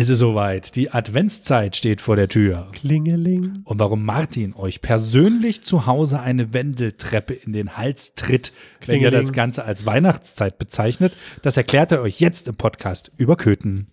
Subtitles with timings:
[0.00, 0.76] Es ist soweit.
[0.76, 2.68] Die Adventszeit steht vor der Tür.
[2.70, 3.64] Klingeling.
[3.64, 8.52] Und warum Martin euch persönlich zu Hause eine Wendeltreppe in den Hals tritt,
[8.86, 9.20] wenn ihr Klingeling.
[9.22, 13.88] das Ganze als Weihnachtszeit bezeichnet, das erklärt er euch jetzt im Podcast über Köthen.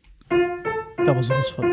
[1.08, 1.72] Aber sowas von.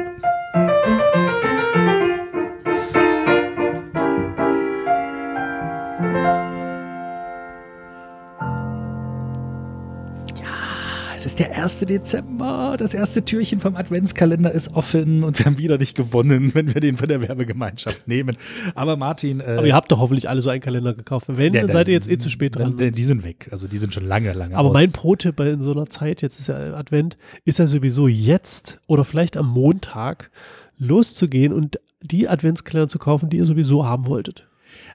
[11.32, 11.78] Ist der 1.
[11.80, 12.76] Dezember.
[12.78, 16.80] Das erste Türchen vom Adventskalender ist offen und wir haben wieder nicht gewonnen, wenn wir
[16.82, 18.36] den von der Werbegemeinschaft nehmen.
[18.74, 19.40] Aber Martin.
[19.40, 21.26] Äh, Aber ihr habt doch hoffentlich alle so einen Kalender gekauft.
[21.28, 22.76] Wenn, der- dann seid ihr jetzt eh zu spät dran.
[22.76, 23.48] Die sind weg.
[23.50, 24.74] Also die sind schon lange, lange Aber aus.
[24.74, 29.04] mein Pro-Tipp in so einer Zeit, jetzt ist ja Advent, ist ja sowieso jetzt oder
[29.04, 30.30] vielleicht am Montag
[30.78, 34.46] loszugehen und die Adventskalender zu kaufen, die ihr sowieso haben wolltet.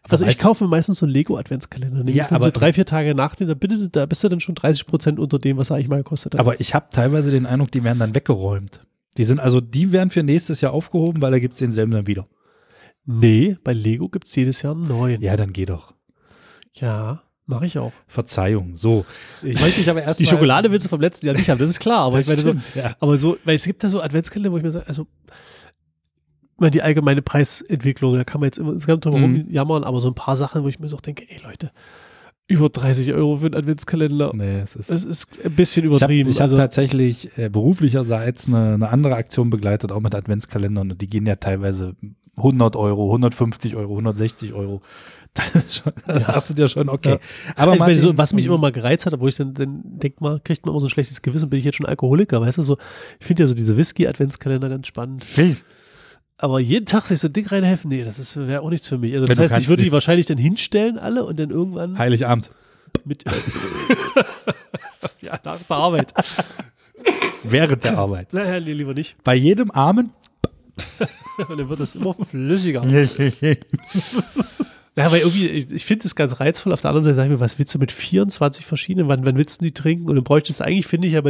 [0.03, 2.03] Aber Also ich kaufe meistens so einen Lego-Adventskalender.
[2.03, 4.23] Nehme Ja, ich dann aber- so drei, vier Tage nach dem, da, bitte, da bist
[4.23, 6.39] du dann schon 30 Prozent unter dem, was er eigentlich mal gekostet hat.
[6.39, 8.85] Aber ich habe teilweise den Eindruck, die werden dann weggeräumt.
[9.17, 12.07] Die sind also, die werden für nächstes Jahr aufgehoben, weil da gibt es denselben dann
[12.07, 12.27] wieder.
[13.05, 15.21] nee, bei Lego gibt es jedes Jahr einen neuen.
[15.21, 15.93] Ja, dann geh doch.
[16.73, 17.93] Ja, mache ich auch.
[18.07, 18.75] Verzeihung.
[18.77, 19.05] So.
[19.41, 21.69] Ich möchte dich aber erst Die Schokolade willst du vom letzten Jahr nicht haben, das
[21.69, 22.01] ist klar.
[22.01, 22.95] Aber Das ich meine so, stimmt, ja.
[22.99, 25.07] aber so, weil es gibt da so Adventskalender, wo ich mir sage, also
[26.59, 29.23] meine, die allgemeine Preisentwicklung, da kann man jetzt immer insgesamt drum Mhm.
[29.41, 31.71] rumjammern, aber so ein paar Sachen, wo ich mir so denke, ey Leute,
[32.49, 34.89] über 30 Euro für einen Adventskalender, Nee, es ist.
[34.89, 36.29] das ist ein bisschen ich habe übertrieben.
[36.29, 40.91] ich hab also, tatsächlich äh, beruflicherseits eine, eine andere Aktion begleitet, auch mit Adventskalendern.
[40.91, 41.95] Und die gehen ja teilweise
[42.37, 44.81] 100 Euro, 150 Euro, 160 Euro.
[45.53, 46.33] Das, schon, das Ja.
[46.33, 47.09] hast du dir schon okay.
[47.11, 47.19] Ja.
[47.57, 50.23] Aber ich meine, so, was mich immer mal gereizt hat, wo ich dann, dann denke
[50.23, 52.63] mal, kriegt man immer so ein schlechtes Gewissen, bin ich jetzt schon Alkoholiker, weißt du,
[52.63, 52.77] so,
[53.19, 55.23] ich finde ja so diese Whisky-Adventskalender ganz spannend.
[56.39, 59.13] Aber jeden Tag sich so dick reinhelfen, nee, das wäre auch nichts für mich.
[59.13, 61.97] Also Ja, das du heißt, ich würde die wahrscheinlich dann hinstellen alle und dann irgendwann
[61.97, 62.51] Heiligabend.
[63.05, 63.23] mit
[65.21, 66.13] ja, nach der Arbeit.
[67.43, 68.33] Während der Arbeit.
[68.33, 69.15] Naja, nee, lieber nicht.
[69.23, 70.11] Bei jedem Armen.
[71.49, 72.83] Und dann wird das immer flüssiger.
[74.97, 76.73] Ja, weil irgendwie, ich, ich finde das ganz reizvoll.
[76.73, 79.07] Auf der anderen Seite sage ich mir, was willst du mit 24 verschiedenen?
[79.07, 80.09] Wann, wann willst du die trinken?
[80.09, 81.29] Und dann bräuchtest du eigentlich, finde ich, ja bei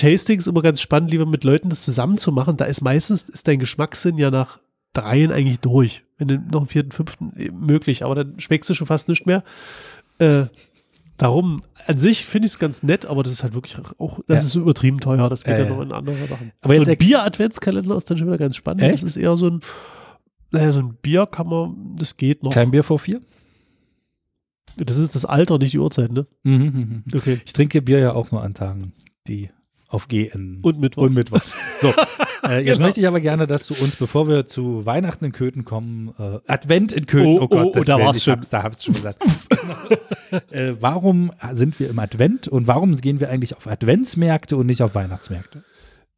[0.00, 2.56] Tastings immer ganz spannend, lieber mit Leuten das zusammen zu machen.
[2.56, 4.58] Da ist meistens, ist dein Geschmackssinn ja nach
[4.92, 6.04] dreien eigentlich durch.
[6.18, 9.26] Wenn du noch einen vierten, fünften eh, möglich, aber dann schmeckst du schon fast nicht
[9.26, 9.44] mehr.
[10.18, 10.46] Äh,
[11.16, 14.42] darum, an sich finde ich es ganz nett, aber das ist halt wirklich auch, das
[14.42, 14.46] Ja.
[14.46, 15.28] ist so übertrieben teuer.
[15.28, 16.52] Das geht Äh, ja noch in andere Sachen.
[16.62, 18.82] aber jetzt so ein Bier-Adventskalender ist dann schon wieder ganz spannend.
[18.82, 18.94] Echt?
[18.94, 19.60] Das ist eher so ein,
[20.50, 22.52] naja, so ein Bier kann man, das geht noch.
[22.52, 23.20] Kein Bier vor vier?
[24.76, 26.26] Das ist das Alter, nicht die Uhrzeit, ne?
[26.44, 27.04] Mhm.
[27.14, 27.40] Okay.
[27.44, 28.92] Ich trinke Bier ja auch nur an Tagen,
[29.28, 29.50] die
[29.90, 30.60] auf G enden.
[30.62, 31.08] Und Mittwochs.
[31.08, 31.40] Und Mittwoch.
[31.80, 31.88] So,
[32.48, 32.86] äh, jetzt Genau.
[32.86, 36.38] möchte ich aber gerne, dass du uns, bevor wir zu Weihnachten in Köthen kommen, äh,
[36.46, 38.34] Advent in Köthen, Oh, oh, Gott, oh, das da war's ich schon.
[38.36, 39.22] hab's, da hab's schon gesagt.
[40.50, 44.82] äh, warum sind wir im Advent und warum gehen wir eigentlich auf Adventsmärkte und nicht
[44.82, 45.64] auf Weihnachtsmärkte?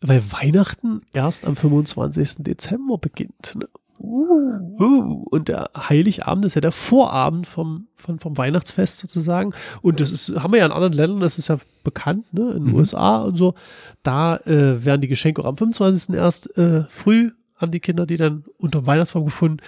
[0.02, 2.36] Weil Weihnachten erst am 25.
[2.38, 3.54] Dezember beginnt.
[3.56, 3.68] Ne?
[4.04, 9.52] Uh, und der Heiligabend ist ja der Vorabend vom, vom, vom Weihnachtsfest sozusagen.
[9.80, 12.50] Und das ist, haben wir ja in anderen Ländern, das ist ja bekannt, ne?
[12.50, 12.74] in den Mhm.
[12.74, 13.54] USA und so.
[14.02, 16.16] Da äh, werden die Geschenke auch am 25.
[16.16, 19.58] erst äh, früh, haben die Kinder die dann unter dem Weihnachtsbaum gefunden.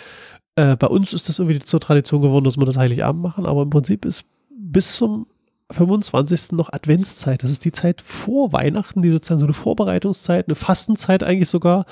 [0.56, 3.62] Äh, bei uns ist das irgendwie zur Tradition geworden, dass wir das Heiligabend machen, aber
[3.62, 5.27] im Prinzip ist bis zum
[5.72, 6.52] 25.
[6.52, 7.42] noch Adventszeit.
[7.42, 11.86] Das ist die Zeit vor Weihnachten, die sozusagen so eine Vorbereitungszeit, eine Fastenzeit eigentlich sogar.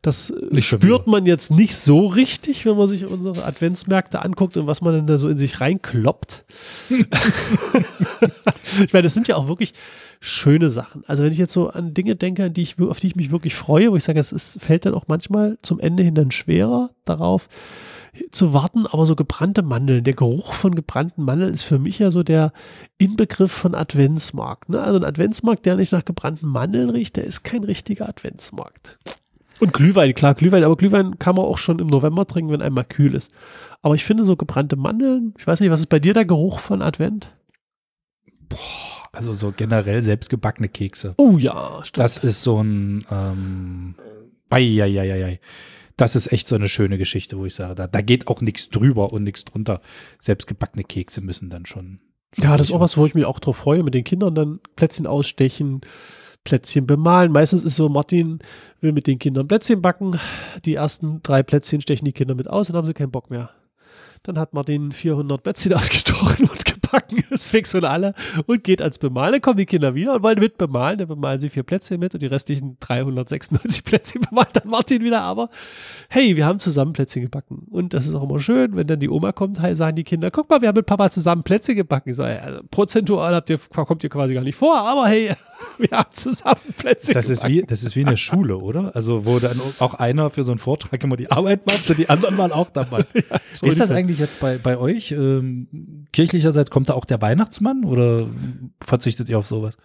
[0.00, 4.66] Das äh, spürt man jetzt nicht so richtig, wenn man sich unsere Adventsmärkte anguckt und
[4.66, 6.46] was man denn da so in sich reinkloppt.
[6.88, 7.06] ich
[8.92, 9.74] meine, das sind ja auch wirklich
[10.20, 11.04] schöne Sachen.
[11.06, 13.30] Also wenn ich jetzt so an Dinge denke, an die ich, auf die ich mich
[13.30, 16.30] wirklich freue, wo ich sage, es ist, fällt dann auch manchmal zum Ende hin dann
[16.30, 17.48] schwerer darauf
[18.30, 22.10] zu warten, aber so gebrannte Mandeln, der Geruch von gebrannten Mandeln ist für mich ja
[22.10, 22.52] so der
[22.98, 24.68] Inbegriff von Adventsmarkt.
[24.68, 24.80] Ne?
[24.80, 28.98] Also ein Adventsmarkt, der nicht nach gebrannten Mandeln riecht, der ist kein richtiger Adventsmarkt.
[29.60, 32.84] Und Glühwein, klar, Glühwein, aber Glühwein kann man auch schon im November trinken, wenn einmal
[32.84, 33.32] kühl ist.
[33.82, 36.60] Aber ich finde so gebrannte Mandeln, ich weiß nicht, was ist bei dir der Geruch
[36.60, 37.32] von Advent?
[39.12, 41.14] Also so generell selbstgebackene Kekse.
[41.16, 42.04] Oh ja, stimmt.
[42.04, 43.94] Das ist so ein ähm,
[44.50, 45.40] Eieieiei.
[45.98, 48.70] Das ist echt so eine schöne Geschichte, wo ich sage, da, da geht auch nichts
[48.70, 49.80] drüber und nichts drunter.
[50.20, 51.98] Selbstgebackene Kekse müssen dann schon.
[52.36, 54.60] Ja, das ist auch was, wo ich mich auch drauf freue, mit den Kindern dann
[54.76, 55.80] Plätzchen ausstechen,
[56.44, 57.32] Plätzchen bemalen.
[57.32, 58.38] Meistens ist so, Martin
[58.80, 60.20] will mit den Kindern Plätzchen backen.
[60.64, 63.50] Die ersten drei Plätzchen stechen die Kinder mit aus, dann haben sie keinen Bock mehr.
[64.22, 68.14] Dann hat Martin 400 Plätzchen ausgestochen und gebacken, ist fix und alle
[68.46, 69.32] und geht ans Bemalen.
[69.32, 70.98] Dann kommen die Kinder wieder und wollen mit bemalen.
[70.98, 75.22] Dann bemalen sie vier Plätzchen mit und die restlichen 396 Plätzchen bemalt dann Martin wieder.
[75.22, 75.50] Aber
[76.08, 77.66] hey, wir haben zusammen Plätzchen gebacken.
[77.70, 80.48] Und das ist auch immer schön, wenn dann die Oma kommt, sagen die Kinder, guck
[80.50, 82.10] mal, wir haben mit Papa zusammen Plätzchen gebacken.
[82.10, 85.34] Ich so, ja, also prozentual habt ihr, kommt ihr quasi gar nicht vor, aber hey,
[85.78, 88.94] Wir haben zusammen Plätzchen Das ist, wie, das ist wie in der Schule, oder?
[88.94, 92.08] Also, wo dann auch einer für so einen Vortrag immer die Arbeit macht und die
[92.08, 93.06] anderen waren auch dabei.
[93.52, 95.10] So wie ist das eigentlich jetzt bei, bei euch?
[95.12, 98.26] Ähm, kirchlicherseits kommt da auch der Weihnachtsmann oder
[98.80, 99.76] verzichtet ihr auf sowas?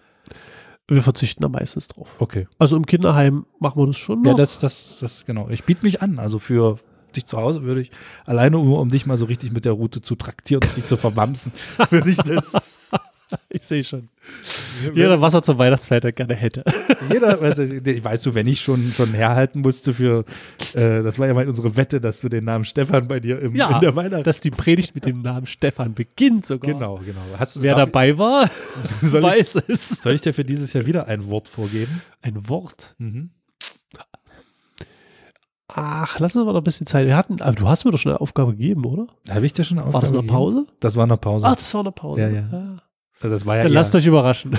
[0.86, 2.16] Wir verzichten da meistens drauf.
[2.18, 2.46] Okay.
[2.58, 4.32] Also im Kinderheim machen wir das schon noch.
[4.32, 5.48] Ja, das, das, das, genau.
[5.48, 6.18] Ich biete mich an.
[6.18, 6.76] Also für
[7.16, 7.90] dich zu Hause würde ich
[8.26, 10.96] alleine nur, um dich mal so richtig mit der Route zu traktieren und dich zu
[10.96, 11.52] verwamsen,
[11.90, 12.90] würde ich das.
[13.48, 14.08] ich sehe schon.
[14.94, 16.64] Jeder, was er zum Weihnachtsfeiertag gerne hätte.
[17.12, 20.24] Jeder, also, ich weißt du, wenn ich schon, schon herhalten musste für,
[20.74, 23.54] äh, das war ja mal unsere Wette, dass du den Namen Stefan bei dir im,
[23.54, 24.24] Ja, in der Weihnachts...
[24.24, 26.72] dass die Predigt mit dem Namen Stefan beginnt sogar.
[26.72, 27.20] Genau, genau.
[27.38, 28.50] Hast du, Wer dabei war,
[29.02, 29.88] soll, ich, weiß es.
[30.02, 32.02] soll ich dir für dieses Jahr wieder ein Wort vorgeben?
[32.22, 32.94] Ein Wort.
[32.98, 33.30] Mhm.
[35.76, 37.06] Ach, lass uns mal noch ein bisschen Zeit.
[37.06, 39.08] Wir hatten, aber du hast mir doch schon eine Aufgabe gegeben, oder?
[39.28, 40.66] Habe ich dir schon War das eine Aufgabe Pause?
[40.78, 41.46] Das war eine Pause.
[41.46, 42.20] Ach, das war eine Pause.
[42.20, 42.82] Ja, ja.
[43.24, 44.52] Also das war ja Dann eher- lasst euch überraschen.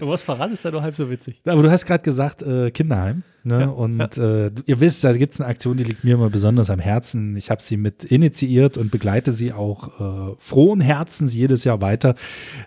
[0.00, 1.40] Was verraten ist ja nur halb so witzig.
[1.46, 3.22] Aber du hast gerade gesagt, äh, Kinderheim.
[3.42, 3.60] Ne?
[3.60, 6.30] Ja, und Äh, du- ihr wisst, da gibt es eine Aktion, die liegt mir immer
[6.30, 7.36] besonders am Herzen.
[7.36, 12.14] Ich habe sie mit initiiert und begleite sie auch äh, frohen Herzens jedes Jahr weiter.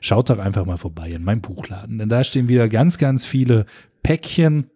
[0.01, 1.97] Schaut doch einfach mal vorbei in meinem Buchladen.
[1.97, 3.65] Denn da stehen wieder ganz, ganz viele
[4.03, 4.69] Päckchen,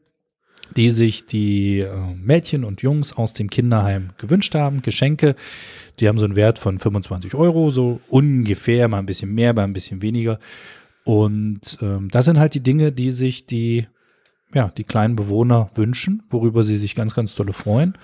[0.75, 4.81] die sich die äh, Mädchen und Jungs aus dem Kinderheim gewünscht haben.
[4.81, 5.35] Geschenke,
[5.99, 9.63] die haben so einen Wert von 25 Euro, so ungefähr, mal ein bisschen mehr, mal
[9.63, 10.39] ein bisschen weniger.
[11.03, 13.87] Und ähm, das sind halt die Dinge, die sich die,
[14.53, 17.97] ja, die kleinen Bewohner wünschen, worüber sie sich ganz, ganz tolle freuen.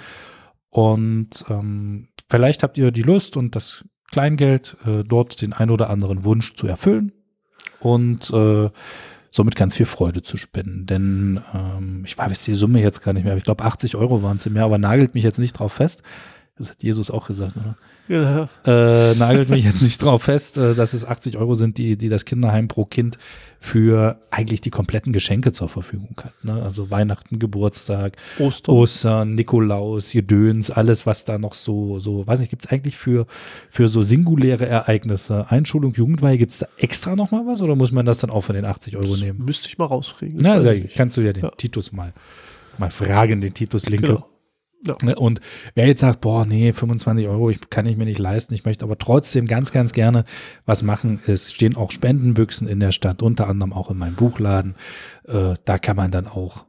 [0.69, 5.89] Und ähm, vielleicht habt ihr die Lust und das Kleingeld, äh, dort den ein oder
[5.89, 7.11] anderen Wunsch zu erfüllen
[7.79, 8.69] und äh,
[9.31, 10.85] somit ganz viel Freude zu spenden.
[10.85, 14.37] Denn ähm, ich weiß die Summe jetzt gar nicht mehr, ich glaube 80 Euro waren
[14.37, 16.03] es im Jahr, aber nagelt mich jetzt nicht drauf fest.
[16.57, 17.75] Das hat Jesus auch gesagt, oder?
[18.09, 18.49] Ja.
[18.65, 22.07] äh, nagelt mich jetzt nicht drauf fest, äh, dass es 80 Euro sind, die, die
[22.09, 23.17] das Kinderheim pro Kind
[23.59, 26.33] für eigentlich die kompletten Geschenke zur Verfügung hat.
[26.43, 26.53] Ne?
[26.63, 28.75] Also Weihnachten, Geburtstag, Ostern.
[28.75, 33.27] Ostern, Nikolaus, Gedöns, alles, was da noch so, so, weiß nicht, gibt es eigentlich für,
[33.69, 37.91] für so singuläre Ereignisse, Einschulung, Jugendweihe, gibt es da extra noch mal was oder muss
[37.91, 39.43] man das dann auch von den 80 Euro Das nehmen?
[39.43, 40.39] Müsste ich mal rauskriegen.
[40.41, 40.95] Na, nicht.
[40.95, 41.51] kannst du ja den Ja.
[41.51, 42.13] Titus mal,
[42.77, 44.07] mal fragen, den Titus Linke.
[44.07, 44.29] Genau.
[44.85, 44.93] Ja.
[45.01, 45.41] Ne, Und
[45.73, 48.85] wer jetzt sagt, boah, nee, 25 Euro, ich, kann ich mir nicht leisten, ich möchte
[48.85, 50.25] aber trotzdem ganz, ganz gerne
[50.65, 51.19] was machen.
[51.25, 54.75] Es stehen auch Spendenbüchsen in der Stadt, unter anderem auch in meinem Buchladen.
[55.25, 56.65] Äh, da kann man dann auch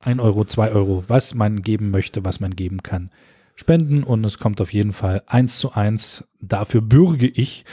[0.00, 3.10] ein Euro, zwei Euro, was man geben möchte, was man geben kann,
[3.54, 4.04] spenden.
[4.04, 6.28] Und es kommt auf jeden Fall eins zu eins.
[6.40, 7.64] Dafür bürge ich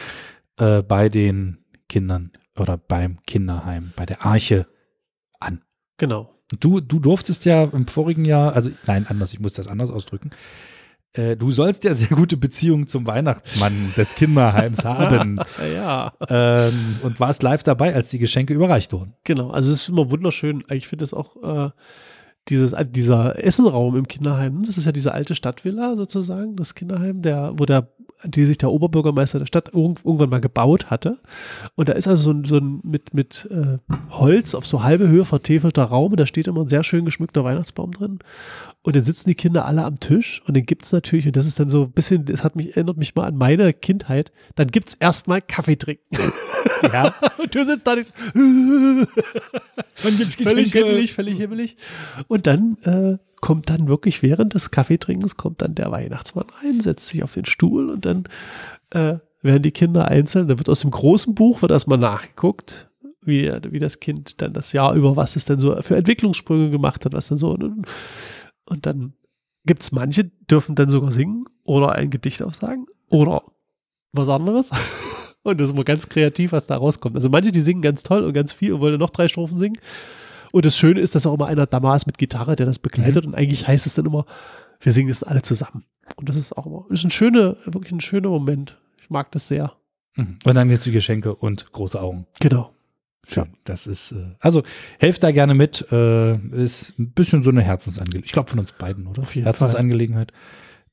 [0.57, 4.67] äh, bei den Kindern oder beim Kinderheim, bei der Arche
[5.39, 5.61] an.
[5.97, 6.34] Genau.
[6.59, 10.29] Du, du durftest ja im vorigen Jahr, also nein, anders, ich muss das anders ausdrücken.
[11.13, 15.39] Äh, du sollst ja sehr gute Beziehungen zum Weihnachtsmann des Kinderheims haben
[15.73, 16.13] ja.
[16.29, 19.13] ähm, und warst live dabei, als die Geschenke überreicht wurden.
[19.23, 20.63] Genau, also es ist immer wunderschön.
[20.69, 21.69] Ich finde es auch, äh,
[22.49, 26.75] dieses, äh, dieser Essenraum im Kinderheim, ne, das ist ja diese alte Stadtvilla sozusagen, das
[26.75, 27.89] Kinderheim, der, wo der,
[28.23, 31.19] die sich der Oberbürgermeister der Stadt irgend, irgendwann mal gebaut hatte.
[31.75, 33.77] Und da ist also so ein, so ein mit, mit äh,
[34.11, 37.43] Holz auf so halbe Höhe vertäfelter Raum und da steht immer ein sehr schön geschmückter
[37.43, 38.19] Weihnachtsbaum drin.
[38.81, 41.59] Und dann sitzen die Kinder alle am Tisch und dann gibt's natürlich, und das ist
[41.59, 44.95] dann so ein bisschen, das hat mich, erinnert mich mal an meine Kindheit, dann gibt's
[44.95, 46.05] erstmal Kaffee trinken.
[46.81, 48.31] Ja, Und du sitzt da nicht so,
[49.95, 51.77] völlig himmelig, völlig himmelig.
[52.27, 57.09] Und dann äh, kommt dann wirklich während des Kaffeetrinkens kommt dann der Weihnachtsmann rein, setzt
[57.09, 58.23] sich auf den Stuhl und dann
[58.89, 60.47] äh, werden die Kinder einzeln.
[60.47, 62.89] Da wird aus dem großen Buch wird erstmal nachgeguckt,
[63.21, 67.05] wie, wie das Kind dann das Jahr über, was es denn so für Entwicklungssprünge gemacht
[67.05, 67.51] hat, was dann so.
[67.51, 67.85] Und,
[68.65, 69.13] und dann
[69.63, 73.43] gibt es manche, dürfen dann sogar singen oder ein Gedicht aufsagen oder
[74.11, 74.71] was anderes.
[75.43, 77.15] Und das ist immer ganz kreativ, was da rauskommt.
[77.15, 79.77] Also manche, die singen ganz toll und ganz viel und wollen noch drei Strophen singen.
[80.55, 83.25] Und das Schöne ist, dass auch immer einer da ist mit Gitarre, der das begleitet.
[83.25, 84.25] Und eigentlich heißt es dann immer,
[84.79, 85.83] wir singen es alle zusammen.
[86.15, 88.77] Und das ist auch immer, ist ein schöner, wirklich ein schöner Moment.
[89.01, 89.73] Ich mag das sehr.
[90.15, 90.37] Mhm.
[90.45, 92.25] Und dann jetzt die Geschenke und große Augen.
[92.39, 92.71] Genau.
[93.27, 93.49] Schön.
[93.65, 94.63] Das ist, äh, also
[94.97, 95.91] helft da gerne mit.
[95.91, 98.25] Äh, ist ein bisschen so eine Herzensangelegenheit.
[98.25, 99.23] Ich glaube von uns beiden, oder?
[99.23, 100.31] Herzensangelegenheit.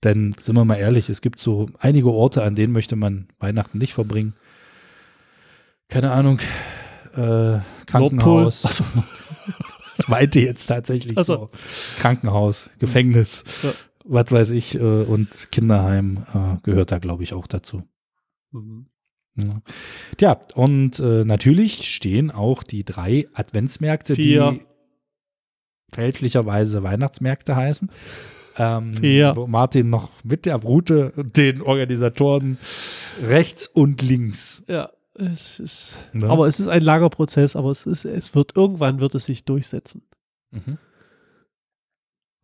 [0.03, 3.79] Denn sind wir mal ehrlich, es gibt so einige Orte, an denen möchte man Weihnachten
[3.79, 4.35] nicht verbringen.
[5.89, 6.41] Keine Ahnung.
[7.15, 8.65] Äh, Krankenhaus.
[8.67, 8.85] Achso,
[9.99, 11.51] Ich meinte jetzt tatsächlich Ach so.
[12.01, 13.73] Krankenhaus, Gefängnis, Ja.
[14.05, 17.83] was weiß ich, äh, und Kinderheim äh, gehört da, glaube ich, auch dazu.
[18.53, 18.87] Mhm.
[19.37, 19.63] Ja.
[20.17, 24.53] Tja, und äh, natürlich stehen auch die drei Adventsmärkte, Vier.
[24.53, 24.61] die
[25.95, 27.91] fälschlicherweise Weihnachtsmärkte heißen.
[28.57, 28.95] Ähm.
[29.35, 32.59] Wo Martin noch mit der Route den Organisatoren
[33.23, 34.91] rechts und links Ja.
[35.15, 36.29] Es ist, Ne?
[36.29, 39.45] aber es ist ein langer Prozess, aber es ist, es wird, irgendwann wird es sich
[39.45, 40.03] durchsetzen.
[40.51, 40.79] Mhm.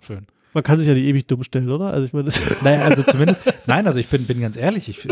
[0.03, 0.27] Schön.
[0.55, 1.89] Man kann sich ja nicht ewig dumm stellen, oder?
[1.93, 2.31] Also ich meine,
[2.63, 5.07] Naja, also zumindest, nein, also ich bin, bin ganz ehrlich, ich,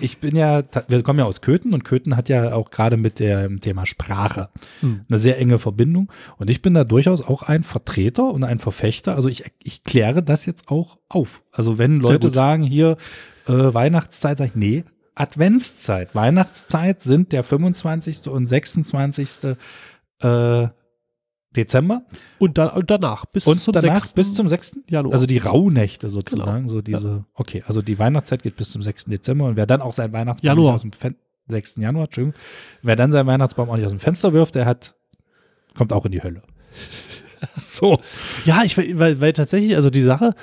[0.00, 3.18] ich bin ja, wir kommen ja aus Köthen und Köthen hat ja auch gerade mit
[3.18, 4.50] dem Thema Sprache
[4.80, 5.06] Hm.
[5.08, 9.16] eine sehr enge Verbindung und ich bin da durchaus auch ein Vertreter und ein Verfechter,
[9.16, 11.42] also ich, ich kläre das jetzt auch auf.
[11.52, 12.96] Also wenn Leute sagen, hier
[13.48, 16.14] äh, Weihnachtszeit, sage ich, nee, Adventszeit.
[16.14, 18.28] Weihnachtszeit sind der 25.
[18.28, 19.56] und 26.
[20.20, 20.68] Äh,
[21.54, 22.02] Dezember
[22.38, 24.12] und, dann, und danach bis und zum danach 6.
[24.14, 24.76] bis zum 6.
[24.88, 25.12] Januar.
[25.12, 26.68] Also die Rauhnächte sozusagen, Genau.
[26.76, 29.04] so diese, okay, also die Weihnachtszeit geht bis zum 6.
[29.06, 30.74] Dezember und wer dann auch sein Weihnachtsbaum Januar.
[30.76, 31.16] aus dem Fen
[31.48, 31.76] 6.
[31.76, 32.40] Januar, Entschuldigung,
[32.80, 34.94] wer dann seinen Weihnachtsbaum auch nicht aus dem Fenster wirft, der hat,
[35.76, 36.42] kommt auch in die Hölle.
[37.56, 38.00] so.
[38.46, 40.34] Ja, ich, weil, weil tatsächlich, also die Sache,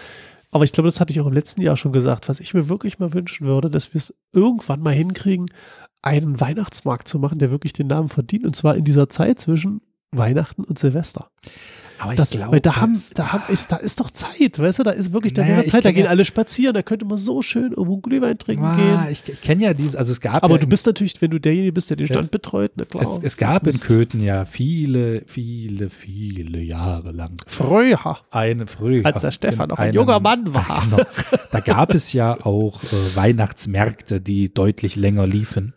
[0.51, 2.69] aber ich glaube, das hatte ich auch im letzten Jahr schon gesagt, was ich mir
[2.69, 5.47] wirklich mal wünschen würde, dass wir es irgendwann mal hinkriegen,
[6.01, 9.81] einen Weihnachtsmarkt zu machen, der wirklich den Namen verdient, und zwar in dieser Zeit zwischen
[10.11, 11.29] Weihnachten und Silvester.
[11.99, 14.91] Aber Das, weil da haben, da haben, ist, da ist doch Zeit, weißt du, da
[14.91, 17.17] ist wirklich, da Naja, wäre ich Zeit, da gehen ja- alle spazieren, da könnte man
[17.17, 19.11] so schön irgendwo einen Glühwein trinken ah, gehen.
[19.11, 21.39] ich, ich kenne ja diese, also es gab Aber ja du bist natürlich, wenn du
[21.39, 22.07] derjenige bist, der den.
[22.07, 23.03] Stand betreut, na klar.
[23.03, 23.79] es, es gab in.
[23.79, 29.05] Köthen ja viele, viele, viele Jahre lang Früher, eine früher.
[29.05, 30.83] als der Stefan noch ein junger Mann war.
[30.89, 31.03] Genau.
[31.51, 35.73] Da gab es ja auch äh, Weihnachtsmärkte, die deutlich länger liefen.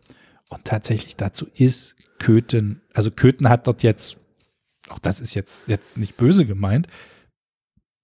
[0.49, 4.19] Und tatsächlich dazu ist Köthen, also Köthen hat dort jetzt,
[4.89, 6.87] auch das ist jetzt, jetzt nicht böse gemeint,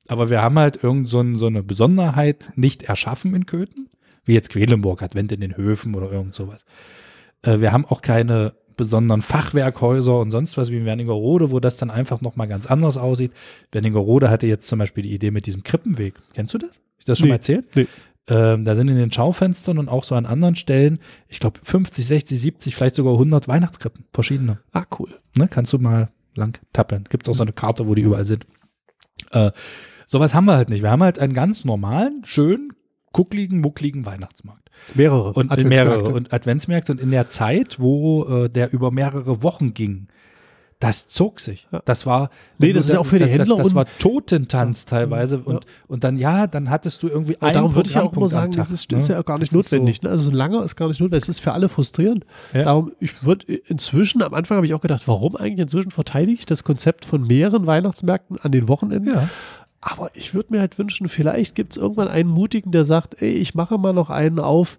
[0.08, 3.88] aber wir haben halt irgend so, ein, so eine Besonderheit nicht erschaffen in Köthen,
[4.24, 6.64] wie jetzt Quedlinburg, Advent in den Höfen oder irgend sowas.
[7.42, 11.76] Äh, wir haben auch keine besonderen Fachwerkhäuser und sonst was wie in Wernigerode, wo das
[11.78, 13.32] dann einfach nochmal ganz anders aussieht.
[13.72, 16.14] Wernigerode hatte jetzt zum Beispiel die Idee mit diesem Krippenweg.
[16.34, 16.70] Kennst du das?
[16.76, 17.32] Hab ich das schon Nee.
[17.32, 17.66] mal erzählt?
[17.74, 17.86] Nee.
[18.28, 22.06] Ähm, da sind in den Schaufenstern und auch so an anderen Stellen, ich glaube 50,
[22.06, 24.60] 60, 70, vielleicht sogar 100 Weihnachtskrippen, verschiedene.
[24.72, 25.18] Ah, cool.
[25.36, 25.48] Ne?
[25.48, 27.04] Kannst du mal lang tappeln.
[27.08, 28.46] Gibt es auch so eine Karte, wo die überall sind.
[29.30, 29.50] Äh,
[30.06, 30.82] sowas haben wir halt nicht.
[30.82, 32.72] Wir haben halt einen ganz normalen, schönen,
[33.12, 34.70] kuckligen, muckligen Weihnachtsmarkt.
[34.94, 35.32] Mehrere.
[35.32, 35.94] Und Adventsmärkte.
[35.94, 40.08] mehrere und Adventsmärkte und in der Zeit, wo äh, der über mehrere Wochen ging,
[40.80, 41.66] das zog sich.
[41.72, 41.82] Ja.
[41.84, 44.84] Das war Nee, das ist ja auch für die Händler Das, das und- war Totentanz
[44.84, 44.90] Ja.
[44.90, 45.42] teilweise Ja.
[45.42, 48.16] und und dann ja, dann hattest du irgendwie Und ein darum würde ich ja auch
[48.16, 48.98] immer sagen, das Tag, ist, ne?
[48.98, 50.02] ist ja auch gar nicht ist notwendig.
[50.02, 50.10] Ne?
[50.10, 51.24] Also so ein langer ist gar nicht notwendig.
[51.24, 52.24] Es ist für alle frustrierend.
[52.54, 52.62] Ja.
[52.62, 56.46] Darum, ich würde inzwischen, am Anfang habe ich auch gedacht, warum eigentlich inzwischen verteidige ich
[56.46, 59.14] das Konzept von mehreren Weihnachtsmärkten an den Wochenenden?
[59.14, 59.18] So.
[59.20, 59.28] Ja.
[59.80, 63.30] Aber ich würde mir halt wünschen, vielleicht gibt es irgendwann einen Mutigen, der sagt, ey,
[63.30, 64.78] ich mache mal noch einen auf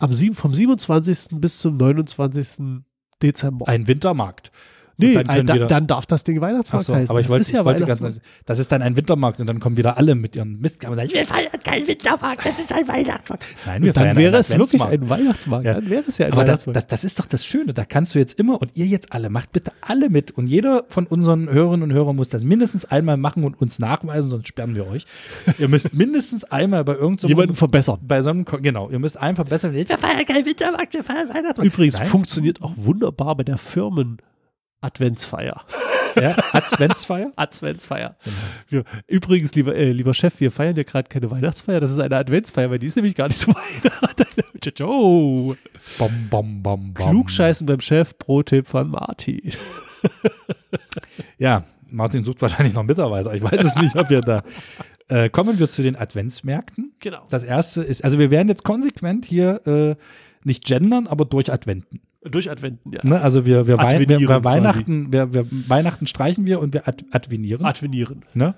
[0.00, 1.40] am sieben, vom 27.
[1.40, 2.82] bis zum 29.
[3.22, 3.66] Dezember.
[3.68, 4.52] Ein Wintermarkt.
[4.98, 7.10] Nee, dann können da, wieder- dann darf das Ding Ach Weihnachtsmarkt so, heißen.
[7.10, 8.02] aber ich Das wollte, ist ja ich wollte ganz,
[8.46, 11.12] das ist dann ein Wintermarkt und dann kommen wieder alle mit ihren Mistgaben und sagen,
[11.12, 13.46] wir feiern keinen Wintermarkt, das ist ein Weihnachtsmarkt.
[13.66, 15.66] Nein, wir dann wäre einen es wirklich ein Weihnachtsmarkt.
[15.66, 15.74] Ja.
[15.74, 16.76] Dann wäre es ja ein Aber das, Weihnachtsmarkt.
[16.76, 17.74] das, das ist doch das Schöne.
[17.74, 20.32] Da kannst du jetzt immer und ihr jetzt alle, macht bitte alle mit.
[20.32, 24.30] Und jeder von unseren Hörerinnen und Hörern muss das mindestens einmal machen und uns nachweisen,
[24.30, 25.06] sonst sperren wir euch.
[25.58, 27.98] ihr müsst mindestens einmal bei irgendeinem Jemanden verbessern.
[28.02, 31.64] bei so einem, genau, ihr müsst einfach besser, wir feiern keinen Wintermarkt, wir feiern Weihnachtsmarkt.
[31.72, 33.58] Übrigens Nein, funktioniert auch wunderbar bei der
[34.82, 35.64] Firmen-Adventsfeier.
[36.16, 37.32] ja, Adventsfeier.
[37.36, 38.16] Adventsfeier.
[38.68, 42.16] Wir, übrigens, lieber, äh, lieber Chef, wir feiern ja gerade keine Weihnachtsfeier, das ist eine
[42.16, 44.24] Adventsfeier, weil die ist nämlich gar nicht so Weihnachten.
[44.82, 45.54] Oh,
[45.98, 47.10] Bom, bom, bom, bom.
[47.10, 49.52] Klugscheißen beim Chef, Pro-Tipp von Martin.
[51.38, 53.32] Ja, Martin sucht wahrscheinlich noch Mitarbeiter.
[53.34, 54.42] Ich weiß es nicht, ob wir da.
[55.08, 56.92] Äh, kommen wir zu den Adventsmärkten.
[57.00, 57.24] Genau.
[57.30, 59.96] Das erste ist, also wir werden jetzt konsequent hier äh,
[60.44, 62.00] nicht gendern, aber durch Adventen.
[62.30, 63.00] Durch Adventen, ja.
[63.02, 63.20] Ne?
[63.20, 64.44] Also wir, wir, wei wir, wir.
[64.44, 67.64] Weihnachten, wir, wir Weihnachten streichen wir und wir ad advenieren.
[67.64, 68.24] Advenieren.
[68.34, 68.54] ne?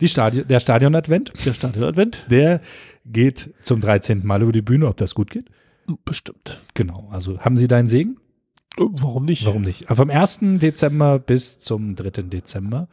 [0.00, 2.24] Die Stadion, der Stadion-Advent, Der Stadion-Advent?
[2.30, 2.60] der
[3.04, 4.24] geht zum 13.
[4.24, 5.46] Mal über die Bühne, ob das gut geht.
[6.04, 6.60] Bestimmt.
[6.74, 7.08] Genau.
[7.10, 8.18] Also haben Sie deinen Segen?
[8.78, 9.44] Äh, Warum nicht?
[9.46, 9.86] Warum nicht?
[9.88, 10.40] Vom 1.
[10.58, 12.10] Dezember bis zum 3.
[12.22, 12.88] Dezember.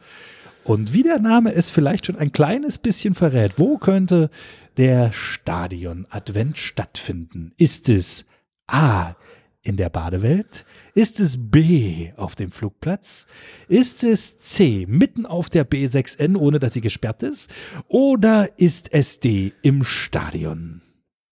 [0.64, 4.30] Und wie der Name es vielleicht schon ein kleines bisschen verrät, wo könnte
[4.78, 7.52] der Stadion-Advent stattfinden?
[7.56, 8.26] Ist es
[8.66, 9.14] A.
[9.66, 10.64] in der Badewelt?
[10.94, 12.12] Ist es B.
[12.16, 13.26] auf dem Flugplatz?
[13.68, 14.86] Ist es C.
[14.88, 17.50] mitten auf der B6N, ohne dass sie gesperrt ist?
[17.88, 19.52] Oder ist es D.
[19.62, 20.82] im Stadion?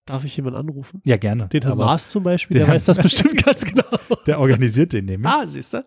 [0.06, 1.00] Darf ich jemanden anrufen?
[1.04, 1.48] Ja, gerne.
[1.48, 3.84] Den Herrn Maas zum Beispiel, der den- weiß das bestimmt ganz genau.
[4.26, 5.30] Der organisiert den nämlich.
[5.32, 5.84] ah, siehst du?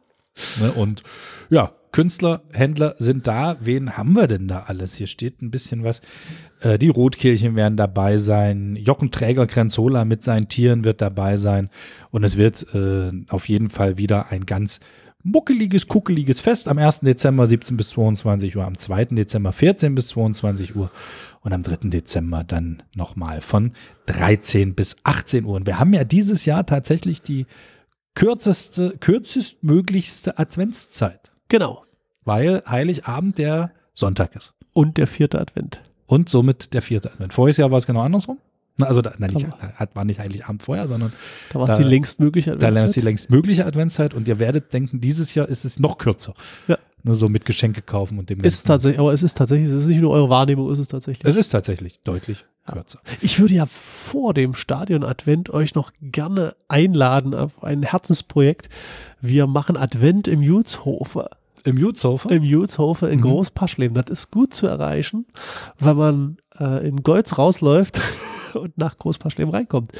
[0.61, 0.71] Ne?
[0.71, 1.03] Und
[1.49, 3.57] ja, Künstler, Händler sind da.
[3.59, 4.93] Wen haben wir denn da alles?
[4.93, 6.01] Hier steht ein bisschen was.
[6.59, 8.75] Äh, die Rotkirchen werden dabei sein.
[8.75, 11.71] Jochen Träger Grenzola mit seinen Tieren wird dabei sein.
[12.11, 14.79] Und es wird äh, auf jeden Fall wieder ein ganz
[15.23, 16.99] muckeliges, kuckeliges Fest am 1.
[16.99, 19.05] Dezember 17 bis 22 Uhr, am 2.
[19.05, 20.91] Dezember 14 bis 22 Uhr
[21.41, 21.89] und am 3.
[21.89, 23.71] Dezember dann nochmal von
[24.05, 25.55] 13 bis 18 Uhr.
[25.55, 27.47] Und wir haben ja dieses Jahr tatsächlich die
[28.13, 31.86] kürzeste, kürzestmöglichste Adventszeit, Genau.
[32.27, 34.53] Weil Heiligabend der Sonntag ist.
[34.73, 35.81] Und der vierte Advent.
[36.05, 37.33] Und somit der vierte Advent.
[37.33, 38.37] Voriges Jahr war es genau andersrum.
[38.79, 41.11] Also, da, nein, nicht, hat, war nicht Heiligabend vorher, sondern
[41.51, 43.03] Da war es Da- die längstmögliche da ist die Adventszeit.
[43.03, 46.35] längst mögliche Adventszeit und ihr werdet denken, dieses Jahr ist es noch kürzer.
[46.67, 46.77] Ja.
[47.03, 48.67] Ne, so mit Geschenke kaufen und dem Ist Ganzen.
[48.67, 51.27] tatsächlich, aber es ist tatsächlich, es ist nicht nur eure Wahrnehmung, es ist tatsächlich.
[51.27, 52.73] Es ist tatsächlich deutlich Ja.
[52.73, 52.99] kürzer.
[53.21, 58.69] Ich würde ja vor dem Stadion-Advent euch noch gerne einladen auf ein Herzensprojekt.
[59.21, 61.29] Wir machen Advent im Jutzhofe.
[61.67, 62.31] Im Jutzhofer?
[62.31, 63.23] Im Jutzhofe in Mhm.
[63.23, 63.93] Großpaschleben.
[63.95, 65.25] Das ist gut zu erreichen,
[65.79, 67.99] weil man äh, in Golz rausläuft
[68.53, 69.91] und nach Großpaschleben reinkommt.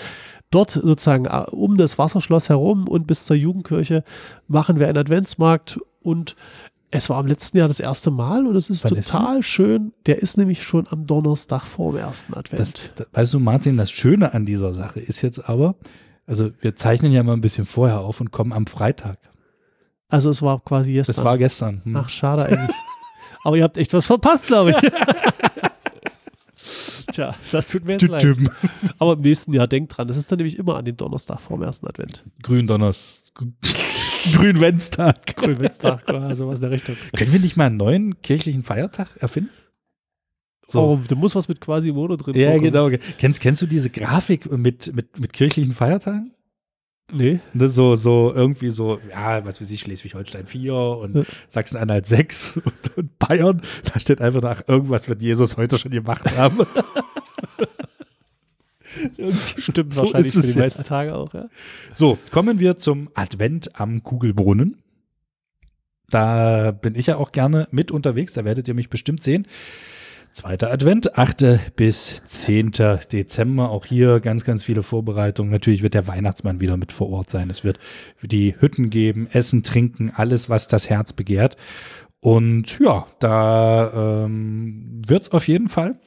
[0.49, 4.03] Dort sozusagen äh, um das Wasserschloss herum und bis zur Jugendkirche
[4.47, 6.35] machen wir einen Adventsmarkt und
[6.89, 9.91] es war im letzten Jahr das erste Mal und es ist Wann ist total schön.
[10.05, 12.61] Der ist nämlich schon am Donnerstag vor dem ersten Advent.
[12.61, 15.75] Das, das, weißt du, Martin, das Schöne an dieser Sache ist jetzt aber,
[16.25, 19.17] also wir zeichnen ja mal ein bisschen vorher auf und kommen am Freitag.
[20.09, 21.25] Also es war quasi Das gestern.
[21.25, 21.81] war gestern.
[21.83, 21.95] Hm.
[21.97, 22.75] Ach, schade eigentlich.
[23.43, 24.77] Aber ihr habt echt was verpasst, glaube ich.
[27.11, 28.25] Tja, das tut mir jetzt leid.
[28.99, 31.57] Aber im nächsten Jahr denkt dran, das ist dann nämlich immer an dem Donnerstag vor
[31.57, 32.25] dem ersten Advent.
[32.43, 33.23] Gründonners.
[34.33, 35.35] Grünwenztag
[36.09, 36.97] oder sowas in der Richtung.
[37.15, 39.51] Können wir nicht mal einen neuen kirchlichen Feiertag erfinden?
[40.67, 40.81] So.
[40.81, 42.71] Oh, da muss was mit quasi Mono drin ja, vorkommen.
[42.73, 42.89] genau.
[43.17, 46.33] Kennst, kennst du diese Grafik mit, mit, mit kirchlichen Feiertagen?
[47.11, 47.39] Nee.
[47.53, 51.23] Ne, so, so irgendwie so, ja, was weiß ich, Schleswig-Holstein 4 und Ja.
[51.47, 53.61] Sachsen-Anhalt 6 und, und Bayern.
[53.91, 56.65] Da steht einfach nach, irgendwas wird Jesus heute schon gemacht haben.
[59.41, 60.59] Stimmt So wahrscheinlich für die ja.
[60.59, 61.47] meisten Tage auch, ja.
[61.93, 64.81] So, kommen wir zum Advent am Kugelbrunnen.
[66.09, 69.47] Da bin ich ja auch gerne mit unterwegs, da werdet ihr mich bestimmt sehen.
[70.37, 71.75] Zweiter Advent, 8.
[71.75, 72.71] bis 10.
[73.11, 73.71] Dezember.
[73.71, 75.51] Auch hier ganz, ganz viele Vorbereitungen.
[75.51, 77.49] Natürlich wird der Weihnachtsmann wieder mit vor Ort sein.
[77.49, 77.79] Es wird
[78.21, 81.57] die Hütten geben, Essen, Trinken, alles, was das Herz begehrt.
[82.19, 85.99] Und ja, da ähm, wird es auf jeden Fall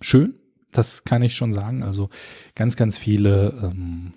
[0.00, 0.36] schön.
[0.70, 1.82] Das kann ich schon sagen.
[1.82, 2.10] Also
[2.54, 4.12] ganz, ganz viele ähm,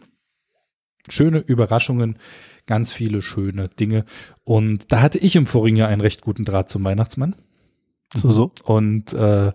[1.09, 2.19] schöne Überraschungen,
[2.67, 4.05] ganz viele schöne Dinge.
[4.43, 7.33] Und da hatte ich im vorigen Jahr einen recht guten Draht zum Weihnachtsmann.
[8.13, 8.51] So, so.
[8.63, 9.51] Und äh,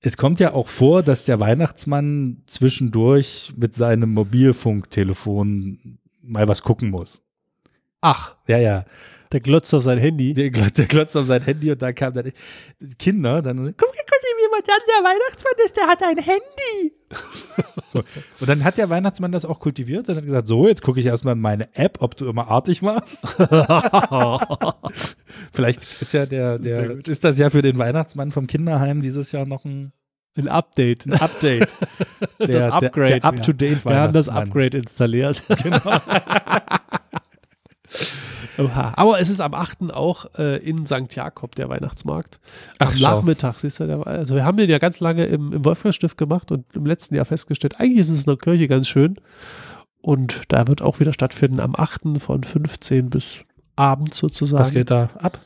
[0.00, 6.90] es kommt ja auch vor, dass der Weihnachtsmann zwischendurch mit seinem Mobilfunktelefon mal was gucken
[6.90, 7.22] muss.
[8.00, 8.84] Ach, Ja, ja.
[9.32, 10.34] der glotzt auf sein Handy.
[10.34, 12.30] Der, glotzt- der glotzt auf sein Handy und da kam dann
[12.98, 13.94] Kinder, dann guck, guck
[14.54, 16.92] jemand an, der Weihnachtsmann ist, der hat ein Handy.
[17.92, 17.98] so.
[18.40, 21.06] Und dann hat der Weihnachtsmann das auch kultiviert und hat gesagt, so, jetzt gucke ich
[21.06, 23.26] erstmal in meine App, ob du immer artig machst.
[25.52, 29.46] Vielleicht ist ja der, der ist das ja für den Weihnachtsmann vom Kinderheim dieses Jahr
[29.46, 29.92] noch ein,
[30.36, 31.06] Ein Update.
[31.06, 31.68] ein Update.
[32.40, 33.06] Der, das Upgrade.
[33.08, 34.28] Der, der up-to-date Wir haben das.
[34.28, 35.42] Upgrade installiert.
[35.62, 35.80] Genau.
[38.58, 38.92] Oha.
[38.96, 39.92] Aber es ist am 8.
[39.92, 41.14] auch äh, in St.
[41.14, 42.40] Jakob der Weihnachtsmarkt.
[42.78, 43.16] Ach, am schau.
[43.16, 46.52] Nachmittag, siehst du, der, also wir haben den ja ganz lange im, im Wolfgang-Stift gemacht
[46.52, 49.16] und im letzten Jahr festgestellt, eigentlich ist es in der Kirche ganz schön.
[50.00, 52.18] Und da wird auch wieder stattfinden am 8.
[52.18, 53.40] von 15 bis
[53.76, 54.62] abends sozusagen.
[54.62, 55.40] Was geht da ab?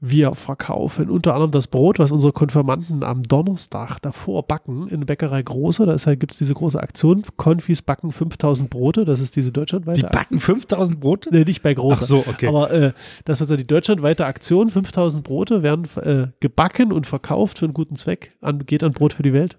[0.00, 5.06] Wir verkaufen unter anderem das Brot, was unsere Konfirmanden am Donnerstag davor backen in der
[5.06, 5.86] Bäckerei Große.
[5.86, 7.24] Da gibt es diese große Aktion.
[7.36, 9.04] Konfis backen 5000 Brote.
[9.04, 11.30] Das ist diese deutschlandweite Die backen 5000 Brote?
[11.32, 12.00] Nee, nicht bei Große.
[12.00, 12.46] Ach so, okay.
[12.46, 12.92] Aber äh,
[13.24, 14.70] das ist also die deutschlandweite Aktion.
[14.70, 18.36] 5000 Brote werden äh, gebacken und verkauft für einen guten Zweck.
[18.40, 19.56] An, geht an Brot für die Welt.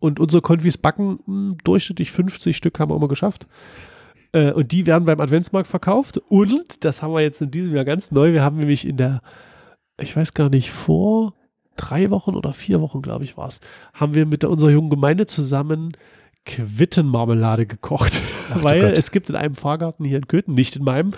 [0.00, 3.46] Und unsere Konfis backen mh, durchschnittlich 50 Stück haben wir immer geschafft.
[4.32, 6.18] Äh, und die werden beim Adventsmarkt verkauft.
[6.28, 9.20] Und, das haben wir jetzt in diesem Jahr ganz neu, wir haben nämlich in der,
[10.00, 11.34] ich weiß gar nicht, vor
[11.76, 13.60] drei Wochen oder vier Wochen, glaube ich, war es,
[13.94, 15.96] haben wir mit unserer jungen Gemeinde zusammen
[16.44, 18.22] Quittenmarmelade gekocht.
[18.50, 21.12] Ach Weil es gibt in einem Fahrgarten hier in Köthen, nicht in meinem,